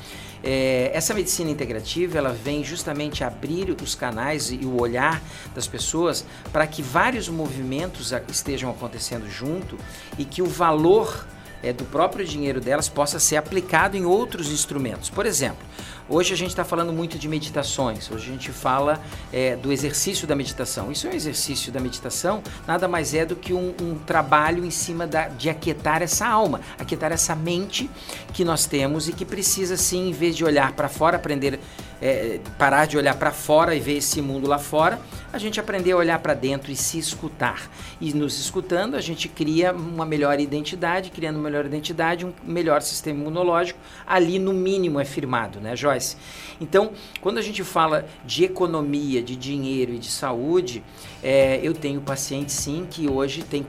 É, 0.43 0.91
essa 0.95 1.13
medicina 1.13 1.51
integrativa 1.51 2.17
ela 2.17 2.33
vem 2.33 2.65
justamente 2.65 3.23
abrir 3.23 3.77
os 3.83 3.95
canais 3.95 4.51
e 4.51 4.65
o 4.65 4.81
olhar 4.81 5.23
das 5.55 5.67
pessoas 5.67 6.25
para 6.51 6.67
que 6.67 6.83
vários 6.83 7.29
movimentos 7.29 8.13
estejam 8.29 8.71
acontecendo 8.71 9.29
junto 9.29 9.77
e 10.19 10.25
que 10.25 10.41
o 10.41 10.47
valor 10.47 11.27
é, 11.63 11.73
do 11.73 11.85
próprio 11.85 12.25
dinheiro 12.25 12.61
delas 12.61 12.89
possa 12.89 13.19
ser 13.19 13.37
aplicado 13.37 13.97
em 13.97 14.05
outros 14.05 14.51
instrumentos. 14.51 15.11
Por 15.11 15.27
exemplo, 15.27 15.65
Hoje 16.13 16.35
a 16.35 16.37
gente 16.37 16.49
está 16.49 16.65
falando 16.65 16.93
muito 16.93 17.17
de 17.17 17.29
meditações, 17.29 18.11
hoje 18.11 18.31
a 18.31 18.33
gente 18.33 18.51
fala 18.51 19.01
é, 19.33 19.55
do 19.55 19.71
exercício 19.71 20.27
da 20.27 20.35
meditação. 20.35 20.91
Isso 20.91 21.07
é 21.07 21.11
um 21.11 21.13
exercício 21.13 21.71
da 21.71 21.79
meditação, 21.79 22.43
nada 22.67 22.89
mais 22.89 23.15
é 23.15 23.25
do 23.25 23.37
que 23.37 23.53
um, 23.53 23.73
um 23.81 23.95
trabalho 23.95 24.65
em 24.65 24.73
cima 24.73 25.07
da, 25.07 25.29
de 25.29 25.49
aquietar 25.49 26.03
essa 26.03 26.27
alma, 26.27 26.63
aquietar 26.77 27.13
essa 27.13 27.37
mente 27.37 27.89
que 28.35 28.45
nós 28.45 28.67
temos 28.67 29.09
e 29.09 29.13
que 29.13 29.25
precisa, 29.25 29.77
sim, 29.77 30.09
em 30.09 30.13
vez 30.13 30.35
de 30.35 30.45
olhar 30.45 30.73
para 30.73 30.89
fora, 30.89 31.17
aprender, 31.17 31.61
é, 32.01 32.41
parar 32.59 32.87
de 32.87 32.97
olhar 32.97 33.15
para 33.17 33.31
fora 33.31 33.75
e 33.75 33.81
ver 33.81 33.99
esse 33.99 34.23
mundo 34.23 34.49
lá 34.49 34.59
fora, 34.59 34.99
a 35.33 35.39
gente 35.39 35.61
aprender 35.61 35.93
a 35.93 35.97
olhar 35.97 36.19
para 36.19 36.35
dentro 36.35 36.73
e 36.73 36.77
se 36.77 36.99
escutar. 36.99 37.71
E 38.01 38.13
nos 38.13 38.39
escutando, 38.39 38.97
a 38.97 39.01
gente 39.01 39.29
cria 39.29 39.73
uma 39.73 40.05
melhor 40.05 40.41
identidade, 40.41 41.11
criando 41.11 41.37
uma 41.37 41.45
melhor 41.45 41.67
identidade, 41.67 42.27
um 42.27 42.33
melhor 42.45 42.83
sistema 42.83 43.21
imunológico, 43.21 43.79
ali 44.07 44.39
no 44.39 44.53
mínimo 44.53 44.99
é 44.99 45.05
firmado, 45.05 45.61
né, 45.61 45.77
Joyce? 45.77 46.17
Então, 46.61 46.93
quando 47.21 47.39
a 47.39 47.43
gente 47.43 47.63
fala 47.63 48.07
de 48.25 48.45
economia, 48.45 49.23
de 49.23 49.37
dinheiro 49.37 49.93
e 49.93 49.99
de 49.99 50.11
saúde, 50.11 50.83
é, 51.23 51.61
eu 51.63 51.75
tenho 51.75 52.01
pacientes 52.01 52.55
sim 52.55 52.87
que 52.91 53.09
hoje 53.09 53.43
tem, 53.43 53.67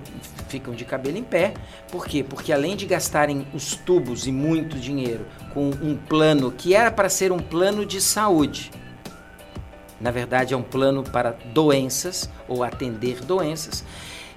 ficam 0.47 0.73
de 0.73 0.85
cabelo 0.85 1.17
em 1.17 1.23
pé. 1.23 1.53
Por 1.91 2.05
quê? 2.05 2.23
Porque 2.23 2.51
além 2.51 2.75
de 2.75 2.85
gastarem 2.85 3.45
os 3.53 3.75
tubos 3.75 4.25
e 4.25 4.31
muito 4.31 4.77
dinheiro 4.77 5.25
com 5.53 5.69
um 5.69 5.95
plano 5.95 6.51
que 6.51 6.73
era 6.73 6.91
para 6.91 7.09
ser 7.09 7.31
um 7.31 7.39
plano 7.39 7.85
de 7.85 8.01
saúde, 8.01 8.71
na 9.99 10.11
verdade 10.11 10.53
é 10.53 10.57
um 10.57 10.63
plano 10.63 11.03
para 11.03 11.35
doenças 11.53 12.29
ou 12.47 12.63
atender 12.63 13.21
doenças 13.21 13.83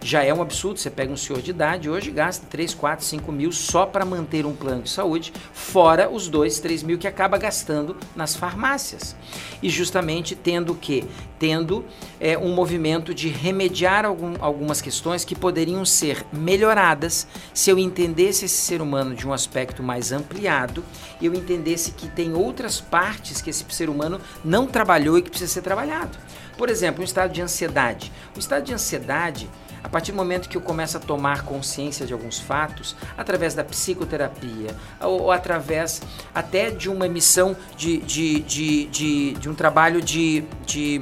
já 0.05 0.23
é 0.23 0.33
um 0.35 0.43
absurdo. 0.43 0.79
Você 0.79 0.91
pega 0.91 1.11
um 1.11 1.17
senhor 1.17 1.41
de 1.41 1.51
idade, 1.51 1.89
hoje 1.89 2.11
gasta 2.11 2.47
3, 2.51 2.75
4, 2.75 3.05
5 3.05 3.33
mil 3.33 3.51
só 3.51 3.87
para 3.87 4.05
manter 4.05 4.45
um 4.45 4.55
plano 4.55 4.83
de 4.83 4.91
saúde, 4.91 5.33
fora 5.55 6.11
os 6.11 6.29
2, 6.29 6.61
3 6.61 6.83
mil 6.83 6.99
que 6.99 7.09
acaba 7.09 7.39
gastando 7.39 7.97
nas 8.15 8.37
farmácias. 8.37 9.17
E 9.63 9.71
justamente 9.71 10.37
tendo 10.37 10.75
que? 10.75 11.05
Tendo 11.39 11.85
é, 12.21 12.37
um 12.37 12.55
movimento 12.55 13.15
de 13.15 13.29
remediar 13.29 14.05
algum, 14.05 14.35
algumas 14.41 14.83
questões 14.83 15.25
que 15.25 15.35
poderiam 15.35 15.85
ser 15.85 16.25
melhoradas 16.33 17.27
se 17.53 17.71
eu 17.71 17.79
entendesse 17.79 18.45
esse 18.45 18.57
ser 18.57 18.83
humano 18.83 19.15
de 19.15 19.27
um 19.27 19.33
aspecto 19.33 19.83
mais 19.83 20.13
ampliado 20.13 20.85
e 21.21 21.27
eu 21.27 21.35
entendesse 21.35 21.93
que 21.93 22.09
tem 22.09 22.35
outras 22.35 22.81
partes 22.81 23.41
que 23.41 23.51
esse 23.51 23.65
ser 23.71 23.89
humano 23.89 24.21
não 24.45 24.67
trabalhou 24.67 25.19
e 25.19 25.23
que 25.23 25.31
precisa 25.31 25.53
ser 25.53 25.63
trabalhado. 25.63 26.17
Por 26.57 26.69
exemplo, 26.69 27.01
um 27.01 27.05
estado 27.05 27.33
de 27.33 27.43
ansiedade. 27.43 28.13
O 28.37 28.39
estado 28.39 28.65
de 28.65 28.73
ansiedade 28.73 29.49
a 29.85 29.89
partir 29.89 30.13
do 30.13 30.17
momento 30.17 30.49
que 30.49 30.57
eu 30.57 30.63
começo 30.63 30.97
a 30.97 31.01
tomar 31.01 31.43
consciência 31.43 32.07
de 32.07 32.15
alguns 32.15 32.41
fatos, 32.41 32.97
através 33.19 33.55
da 33.55 33.63
psicoterapia, 33.63 34.75
ou, 35.01 35.25
ou 35.25 35.31
através 35.31 36.01
até 36.35 36.71
de 36.71 36.89
uma 36.89 37.05
emissão 37.07 37.55
de, 37.77 37.99
de, 37.99 38.41
de, 38.41 38.87
de, 38.87 39.33
de 39.35 39.49
um 39.49 39.55
trabalho 39.55 40.01
de, 40.01 40.43
de 40.65 41.01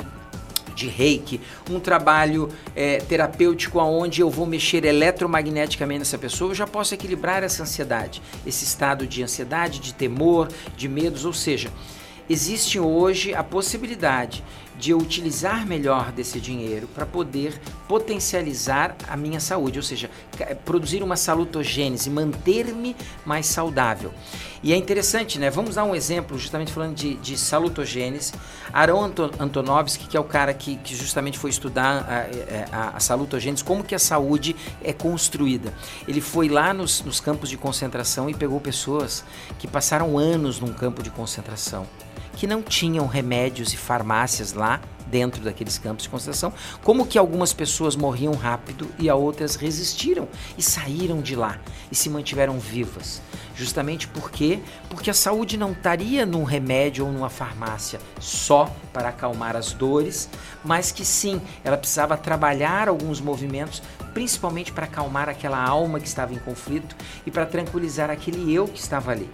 de 0.74 0.88
reiki, 0.88 1.38
um 1.70 1.78
trabalho 1.78 2.48
é, 2.74 2.96
terapêutico 2.96 3.78
onde 3.78 4.22
eu 4.22 4.30
vou 4.30 4.46
mexer 4.46 4.86
eletromagneticamente 4.86 5.98
nessa 5.98 6.16
pessoa, 6.16 6.50
eu 6.50 6.54
já 6.54 6.66
posso 6.66 6.94
equilibrar 6.94 7.42
essa 7.42 7.62
ansiedade, 7.62 8.22
esse 8.46 8.64
estado 8.64 9.06
de 9.06 9.22
ansiedade, 9.22 9.78
de 9.78 9.92
temor, 9.92 10.48
de 10.74 10.88
medos, 10.88 11.26
ou 11.26 11.32
seja, 11.34 11.70
existe 12.28 12.80
hoje 12.80 13.34
a 13.34 13.44
possibilidade 13.44 14.42
de 14.78 14.90
eu 14.90 14.98
utilizar 14.98 15.66
melhor 15.66 16.12
desse 16.12 16.40
dinheiro 16.40 16.88
para 16.88 17.06
poder 17.06 17.60
potencializar 17.88 18.96
a 19.08 19.16
minha 19.16 19.40
saúde, 19.40 19.78
ou 19.78 19.82
seja, 19.82 20.10
produzir 20.64 21.02
uma 21.02 21.16
salutogênese, 21.16 22.10
manter-me 22.10 22.96
mais 23.24 23.46
saudável. 23.46 24.12
E 24.62 24.72
é 24.72 24.76
interessante, 24.76 25.40
né? 25.40 25.50
Vamos 25.50 25.74
dar 25.74 25.82
um 25.84 25.94
exemplo, 25.94 26.38
justamente 26.38 26.72
falando 26.72 26.94
de, 26.94 27.14
de 27.16 27.36
salutogênese. 27.36 28.32
Aaron 28.72 29.12
Antonovsky, 29.38 30.06
que 30.06 30.16
é 30.16 30.20
o 30.20 30.24
cara 30.24 30.54
que, 30.54 30.76
que 30.76 30.94
justamente 30.94 31.36
foi 31.36 31.50
estudar 31.50 32.06
a, 32.72 32.76
a, 32.76 32.96
a, 32.96 33.00
salutogênese, 33.00 33.64
como 33.64 33.82
que 33.82 33.94
a 33.94 33.98
saúde 33.98 34.54
é 34.82 34.92
construída. 34.92 35.74
Ele 36.06 36.20
foi 36.20 36.48
lá 36.48 36.72
nos, 36.72 37.02
nos 37.02 37.18
campos 37.18 37.50
de 37.50 37.56
concentração 37.56 38.30
e 38.30 38.34
pegou 38.34 38.60
pessoas 38.60 39.24
que 39.58 39.66
passaram 39.66 40.16
anos 40.16 40.60
num 40.60 40.72
campo 40.72 41.02
de 41.02 41.10
concentração 41.10 41.86
que 42.42 42.46
não 42.48 42.60
tinham 42.60 43.06
remédios 43.06 43.72
e 43.72 43.76
farmácias 43.76 44.52
lá 44.52 44.80
dentro 45.06 45.44
daqueles 45.44 45.78
campos 45.78 46.02
de 46.02 46.08
concentração, 46.08 46.52
como 46.82 47.06
que 47.06 47.16
algumas 47.16 47.52
pessoas 47.52 47.94
morriam 47.94 48.32
rápido 48.32 48.88
e 48.98 49.08
a 49.08 49.14
outras 49.14 49.54
resistiram 49.54 50.26
e 50.58 50.62
saíram 50.62 51.20
de 51.20 51.36
lá 51.36 51.60
e 51.88 51.94
se 51.94 52.10
mantiveram 52.10 52.58
vivas. 52.58 53.22
Justamente 53.54 54.08
porque 54.08 54.58
porque 54.88 55.08
a 55.08 55.14
saúde 55.14 55.56
não 55.56 55.70
estaria 55.70 56.26
num 56.26 56.42
remédio 56.42 57.06
ou 57.06 57.12
numa 57.12 57.30
farmácia 57.30 58.00
só 58.18 58.68
para 58.92 59.10
acalmar 59.10 59.54
as 59.54 59.72
dores, 59.72 60.28
mas 60.64 60.90
que 60.90 61.04
sim, 61.04 61.40
ela 61.62 61.76
precisava 61.76 62.16
trabalhar 62.16 62.88
alguns 62.88 63.20
movimentos, 63.20 63.80
principalmente 64.12 64.72
para 64.72 64.86
acalmar 64.86 65.28
aquela 65.28 65.62
alma 65.62 66.00
que 66.00 66.08
estava 66.08 66.34
em 66.34 66.40
conflito 66.40 66.96
e 67.24 67.30
para 67.30 67.46
tranquilizar 67.46 68.10
aquele 68.10 68.52
eu 68.52 68.66
que 68.66 68.80
estava 68.80 69.12
ali. 69.12 69.30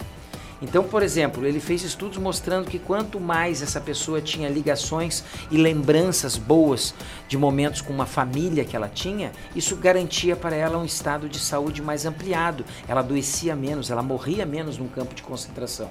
Então, 0.61 0.83
por 0.83 1.01
exemplo, 1.01 1.45
ele 1.45 1.59
fez 1.59 1.83
estudos 1.83 2.17
mostrando 2.17 2.69
que 2.69 2.79
quanto 2.79 3.19
mais 3.19 3.61
essa 3.61 3.79
pessoa 3.79 4.21
tinha 4.21 4.49
ligações 4.49 5.23
e 5.49 5.57
lembranças 5.57 6.37
boas 6.37 6.93
de 7.27 7.37
momentos 7.37 7.81
com 7.81 7.93
uma 7.93 8.05
família 8.05 8.65
que 8.65 8.75
ela 8.75 8.89
tinha, 8.89 9.31
isso 9.55 9.75
garantia 9.77 10.35
para 10.35 10.55
ela 10.55 10.77
um 10.77 10.85
estado 10.85 11.29
de 11.29 11.39
saúde 11.39 11.81
mais 11.81 12.05
ampliado. 12.05 12.65
Ela 12.87 12.99
adoecia 12.99 13.55
menos, 13.55 13.89
ela 13.89 14.03
morria 14.03 14.45
menos 14.45 14.77
num 14.77 14.87
campo 14.87 15.15
de 15.15 15.23
concentração. 15.23 15.89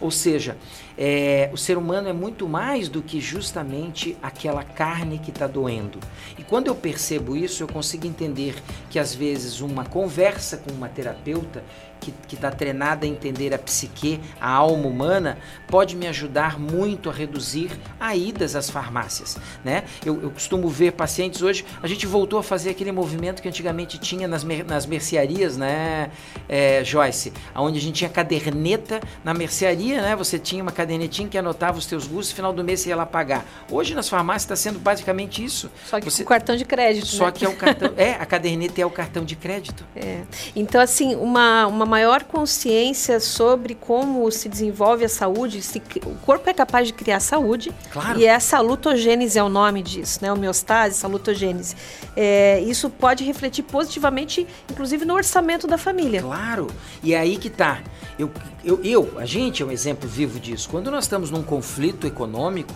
Ou 0.00 0.10
seja, 0.10 0.56
é, 0.96 1.50
o 1.52 1.56
ser 1.56 1.76
humano 1.76 2.08
é 2.08 2.12
muito 2.12 2.48
mais 2.48 2.88
do 2.88 3.02
que 3.02 3.20
justamente 3.20 4.16
aquela 4.22 4.64
carne 4.64 5.18
que 5.18 5.30
está 5.30 5.46
doendo. 5.46 5.98
E 6.38 6.42
quando 6.42 6.68
eu 6.68 6.74
percebo 6.74 7.36
isso, 7.36 7.62
eu 7.62 7.68
consigo 7.68 8.06
entender 8.06 8.54
que 8.88 8.98
às 8.98 9.14
vezes 9.14 9.60
uma 9.60 9.84
conversa 9.84 10.56
com 10.56 10.72
uma 10.72 10.88
terapeuta 10.88 11.62
que 12.00 12.34
está 12.34 12.50
treinada 12.50 13.04
a 13.04 13.08
entender 13.08 13.52
a 13.54 13.58
psique, 13.58 14.20
a 14.40 14.50
alma 14.50 14.86
humana, 14.86 15.38
pode 15.66 15.96
me 15.96 16.06
ajudar 16.06 16.58
muito 16.58 17.10
a 17.10 17.12
reduzir 17.12 17.70
a 17.98 18.16
idas 18.16 18.56
às 18.56 18.70
farmácias. 18.70 19.36
Né? 19.64 19.84
Eu, 20.04 20.22
eu 20.22 20.30
costumo 20.30 20.68
ver 20.68 20.92
pacientes 20.92 21.42
hoje, 21.42 21.64
a 21.82 21.86
gente 21.86 22.06
voltou 22.06 22.38
a 22.38 22.42
fazer 22.42 22.70
aquele 22.70 22.92
movimento 22.92 23.42
que 23.42 23.48
antigamente 23.48 23.98
tinha 23.98 24.26
nas, 24.26 24.42
mer 24.44 24.64
nas 24.64 24.86
mercearias, 24.86 25.56
né, 25.56 26.10
é, 26.48 26.82
Joyce? 26.84 27.32
Onde 27.54 27.78
a 27.78 27.80
gente 27.80 27.96
tinha 27.96 28.10
caderneta 28.10 29.00
na 29.24 29.34
mercearia, 29.34 30.02
né? 30.02 30.16
Você 30.16 30.38
tinha 30.38 30.62
uma 30.62 30.72
cadernetinha 30.72 31.28
que 31.28 31.36
anotava 31.38 31.78
os 31.78 31.86
teus 31.86 32.06
gustos, 32.06 32.32
final 32.32 32.52
do 32.52 32.64
mês 32.64 32.80
você 32.80 32.90
ia 32.90 32.96
lá 32.96 33.06
pagar. 33.06 33.44
Hoje 33.70 33.94
nas 33.94 34.08
farmácias 34.08 34.42
está 34.42 34.56
sendo 34.56 34.78
basicamente 34.78 35.44
isso. 35.44 35.70
Só 35.86 35.98
que 35.98 36.10
você... 36.10 36.24
com 36.24 36.28
cartão 36.28 36.56
de 36.56 36.64
crédito. 36.64 37.06
Só 37.06 37.26
né? 37.26 37.32
que 37.32 37.44
é 37.44 37.48
o 37.48 37.56
cartão. 37.56 37.92
é, 37.96 38.12
a 38.12 38.26
caderneta 38.26 38.80
é 38.80 38.86
o 38.86 38.90
cartão 38.90 39.24
de 39.24 39.36
crédito. 39.36 39.84
É. 39.94 40.22
Então, 40.54 40.80
assim, 40.80 41.14
uma, 41.14 41.66
uma 41.66 41.86
maior 41.90 42.22
consciência 42.22 43.18
sobre 43.18 43.74
como 43.74 44.30
se 44.30 44.48
desenvolve 44.48 45.04
a 45.04 45.08
saúde, 45.08 45.60
se, 45.60 45.82
o 46.06 46.14
corpo 46.24 46.48
é 46.48 46.54
capaz 46.54 46.86
de 46.86 46.92
criar 46.92 47.18
saúde, 47.18 47.72
claro. 47.90 48.18
e 48.18 48.24
é 48.24 48.34
a 48.34 48.38
salutogênese 48.38 49.38
é 49.38 49.42
o 49.42 49.48
nome 49.48 49.82
disso, 49.82 50.20
né? 50.22 50.32
Homeostase, 50.32 50.94
salutogênese. 50.94 51.74
É, 52.16 52.60
isso 52.60 52.88
pode 52.88 53.24
refletir 53.24 53.64
positivamente, 53.64 54.46
inclusive 54.70 55.04
no 55.04 55.14
orçamento 55.14 55.66
da 55.66 55.76
família. 55.76 56.22
Claro, 56.22 56.68
e 57.02 57.12
é 57.12 57.18
aí 57.18 57.36
que 57.36 57.50
tá. 57.50 57.82
Eu, 58.16 58.30
eu, 58.64 58.80
eu, 58.84 59.18
a 59.18 59.26
gente 59.26 59.62
é 59.62 59.66
um 59.66 59.72
exemplo 59.72 60.08
vivo 60.08 60.38
disso. 60.38 60.68
Quando 60.70 60.90
nós 60.90 61.04
estamos 61.04 61.30
num 61.30 61.42
conflito 61.42 62.06
econômico, 62.06 62.74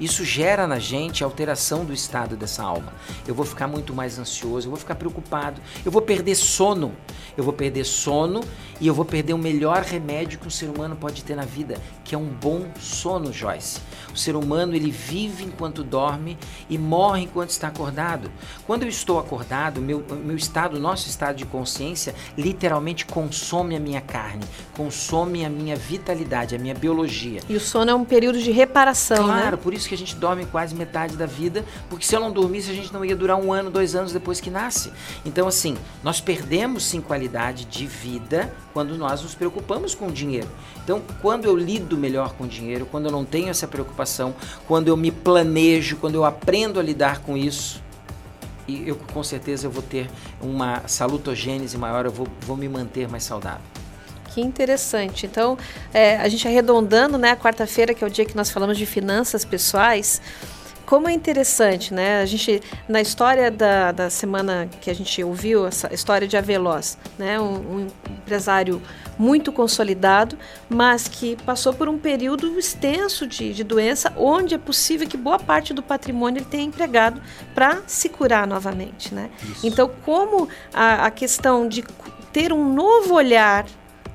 isso 0.00 0.24
gera 0.24 0.66
na 0.66 0.78
gente 0.78 1.22
alteração 1.22 1.84
do 1.84 1.92
estado 1.92 2.36
dessa 2.36 2.62
alma. 2.62 2.92
Eu 3.26 3.34
vou 3.34 3.44
ficar 3.44 3.68
muito 3.68 3.94
mais 3.94 4.18
ansioso, 4.18 4.66
eu 4.66 4.70
vou 4.70 4.78
ficar 4.78 4.94
preocupado, 4.94 5.60
eu 5.84 5.92
vou 5.92 6.02
perder 6.02 6.34
sono. 6.34 6.94
Eu 7.36 7.44
vou 7.44 7.52
perder 7.52 7.84
sono 7.84 8.40
e 8.80 8.86
eu 8.86 8.94
vou 8.94 9.04
perder 9.04 9.34
o 9.34 9.38
melhor 9.38 9.82
remédio 9.82 10.38
que 10.38 10.46
um 10.46 10.50
ser 10.50 10.66
humano 10.66 10.96
pode 10.96 11.22
ter 11.22 11.34
na 11.34 11.44
vida, 11.44 11.80
que 12.04 12.14
é 12.14 12.18
um 12.18 12.26
bom 12.26 12.66
sono, 12.78 13.32
Joyce. 13.32 13.80
O 14.12 14.18
ser 14.18 14.34
humano 14.34 14.74
ele 14.74 14.90
vive 14.90 15.44
enquanto 15.44 15.84
dorme 15.84 16.36
e 16.68 16.76
morre 16.76 17.22
enquanto 17.22 17.50
está 17.50 17.68
acordado. 17.68 18.30
Quando 18.66 18.82
eu 18.82 18.88
estou 18.88 19.18
acordado, 19.18 19.80
meu, 19.80 20.04
meu 20.24 20.36
estado, 20.36 20.78
nosso 20.80 21.08
estado 21.08 21.36
de 21.36 21.44
consciência, 21.44 22.14
literalmente 22.36 23.06
consome 23.06 23.76
a 23.76 23.80
minha 23.80 24.00
carne, 24.00 24.44
consome 24.74 25.44
a 25.44 25.50
minha 25.50 25.76
vitalidade, 25.76 26.54
a 26.54 26.58
minha 26.58 26.74
biologia. 26.74 27.40
E 27.48 27.54
o 27.54 27.60
sono 27.60 27.90
é 27.90 27.94
um 27.94 28.04
período 28.04 28.40
de 28.40 28.50
reparação, 28.50 29.24
claro, 29.24 29.56
né? 29.56 29.62
por 29.62 29.72
isso 29.72 29.88
que 29.90 29.94
a 29.96 29.98
gente 29.98 30.14
dorme 30.14 30.46
quase 30.46 30.72
metade 30.72 31.16
da 31.16 31.26
vida, 31.26 31.64
porque 31.88 32.06
se 32.06 32.14
eu 32.14 32.20
não 32.20 32.30
dormisse, 32.30 32.70
a 32.70 32.74
gente 32.74 32.92
não 32.92 33.04
ia 33.04 33.16
durar 33.16 33.36
um 33.36 33.52
ano, 33.52 33.70
dois 33.70 33.96
anos 33.96 34.12
depois 34.12 34.40
que 34.40 34.48
nasce. 34.48 34.92
Então, 35.26 35.48
assim, 35.48 35.76
nós 36.00 36.20
perdemos 36.20 36.84
sim 36.84 37.00
qualidade 37.00 37.64
de 37.64 37.88
vida 37.88 38.54
quando 38.72 38.96
nós 38.96 39.20
nos 39.22 39.34
preocupamos 39.34 39.92
com 39.92 40.06
o 40.06 40.12
dinheiro. 40.12 40.46
Então, 40.84 41.02
quando 41.20 41.44
eu 41.44 41.56
lido 41.56 41.96
melhor 41.96 42.34
com 42.34 42.44
o 42.44 42.48
dinheiro, 42.48 42.86
quando 42.86 43.06
eu 43.06 43.12
não 43.12 43.24
tenho 43.24 43.48
essa 43.48 43.66
preocupação, 43.66 44.32
quando 44.68 44.86
eu 44.86 44.96
me 44.96 45.10
planejo, 45.10 45.96
quando 45.96 46.14
eu 46.14 46.24
aprendo 46.24 46.78
a 46.78 46.82
lidar 46.82 47.18
com 47.22 47.36
isso, 47.36 47.82
e 48.68 48.88
eu 48.88 48.94
com 49.12 49.24
certeza 49.24 49.66
eu 49.66 49.72
vou 49.72 49.82
ter 49.82 50.08
uma 50.40 50.86
salutogênese 50.86 51.76
maior, 51.76 52.06
eu 52.06 52.12
vou, 52.12 52.28
vou 52.42 52.56
me 52.56 52.68
manter 52.68 53.08
mais 53.08 53.24
saudável. 53.24 53.64
Que 54.32 54.40
interessante. 54.40 55.26
Então, 55.26 55.58
é, 55.92 56.16
a 56.16 56.28
gente 56.28 56.46
arredondando, 56.46 57.18
né, 57.18 57.32
a 57.32 57.36
quarta-feira, 57.36 57.92
que 57.92 58.04
é 58.04 58.06
o 58.06 58.10
dia 58.10 58.24
que 58.24 58.36
nós 58.36 58.50
falamos 58.50 58.78
de 58.78 58.86
finanças 58.86 59.44
pessoais, 59.44 60.20
como 60.90 61.08
é 61.08 61.12
interessante, 61.12 61.94
né? 61.94 62.20
A 62.20 62.26
gente, 62.26 62.60
na 62.88 63.00
história 63.00 63.48
da, 63.48 63.92
da 63.92 64.10
semana 64.10 64.68
que 64.80 64.90
a 64.90 64.94
gente 64.94 65.22
ouviu, 65.22 65.64
essa 65.64 65.92
história 65.94 66.26
de 66.26 66.36
Aveloz, 66.36 66.98
né? 67.16 67.38
Um, 67.38 67.76
um, 67.76 67.86
empresário 68.10 68.82
muito 69.16 69.52
consolidado, 69.52 70.36
mas 70.68 71.06
que 71.06 71.36
passou 71.46 71.72
por 71.72 71.88
um 71.88 71.96
período 71.96 72.58
extenso 72.58 73.24
de, 73.24 73.54
de 73.54 73.62
doença, 73.62 74.12
onde 74.16 74.56
é 74.56 74.58
possível 74.58 75.06
que 75.06 75.16
boa 75.16 75.38
parte 75.38 75.72
do 75.72 75.80
patrimônio 75.80 76.40
ele 76.40 76.46
tenha 76.46 76.64
empregado 76.64 77.22
para 77.54 77.82
se 77.86 78.08
curar 78.08 78.44
novamente, 78.44 79.14
né? 79.14 79.30
Isso. 79.44 79.66
Então, 79.68 79.88
como 80.04 80.48
a, 80.74 81.06
a 81.06 81.10
questão 81.12 81.68
de 81.68 81.84
ter 82.32 82.52
um 82.52 82.72
novo 82.72 83.14
olhar 83.14 83.64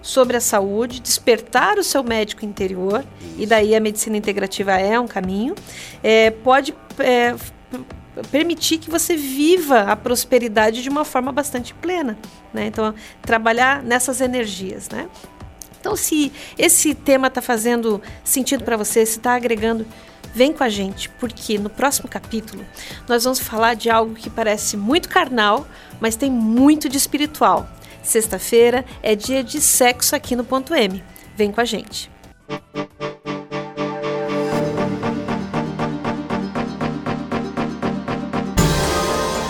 sobre 0.06 0.38
a 0.38 0.40
saúde, 0.40 1.00
despertar 1.00 1.80
o 1.80 1.84
seu 1.84 2.04
médico 2.04 2.46
interior, 2.46 3.04
e 3.40 3.48
daí 3.48 3.76
a 3.76 3.80
medicina 3.80 4.16
integrativa 4.16 4.74
é 4.74 5.00
um 5.00 5.08
caminho, 5.08 5.56
é, 6.04 6.30
pode 6.30 6.76
é, 7.00 7.36
permitir 8.30 8.78
que 8.78 8.88
você 8.88 9.18
viva 9.18 9.82
a 9.82 9.96
prosperidade 9.96 10.84
de 10.84 10.90
uma 10.90 11.04
forma 11.04 11.32
bastante 11.32 11.74
plena. 11.74 12.16
Né? 12.54 12.68
Então, 12.68 12.94
trabalhar 13.24 13.82
nessas 13.82 14.22
energias. 14.22 14.90
Né? 14.90 15.10
Então, 15.80 15.96
se 15.96 16.32
esse 16.56 16.94
tema 16.94 17.26
está 17.26 17.42
fazendo 17.42 18.00
sentido 18.24 18.64
para 18.64 18.78
você, 18.78 19.04
se 19.08 19.18
está 19.18 19.34
agregando, 19.34 19.88
vem 20.36 20.54
com 20.54 20.64
a 20.64 20.70
gente, 20.70 21.10
porque 21.10 21.58
no 21.58 21.70
próximo 21.70 22.08
capítulo 22.08 22.64
nós 23.08 23.24
vamos 23.24 23.40
falar 23.40 23.74
de 23.74 23.90
algo 23.90 24.14
que 24.14 24.30
parece 24.30 24.78
muito 24.78 25.10
carnal, 25.10 25.66
mas 26.00 26.16
tem 26.16 26.30
muito 26.30 26.88
de 26.88 26.98
espiritual. 26.98 27.68
Sexta-feira 28.06 28.86
é 29.02 29.16
dia 29.16 29.44
de 29.44 29.60
sexo 29.60 30.16
aqui 30.16 30.36
no 30.36 30.44
Ponto 30.44 30.76
M. 30.76 31.04
Vem 31.36 31.52
com 31.52 31.60
a 31.60 31.66
gente. 31.66 32.10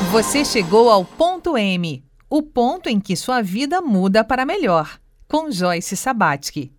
Você 0.09 0.45
chegou 0.45 0.89
ao 0.89 1.03
Ponto 1.03 1.57
M, 1.57 2.01
o 2.29 2.41
ponto 2.41 2.87
em 2.87 2.97
que 2.97 3.17
sua 3.17 3.41
vida 3.41 3.81
muda 3.81 4.23
para 4.23 4.45
melhor, 4.45 4.97
com 5.27 5.51
Joyce 5.51 5.97
Sabatsky. 5.97 6.71